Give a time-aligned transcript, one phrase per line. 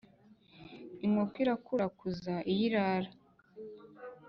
[1.05, 3.11] inkoko irakurakuza iyo irarira